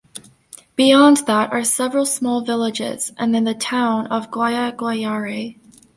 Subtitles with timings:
[0.75, 5.57] Beyond that are several small villages and then the town of Guayaguayare.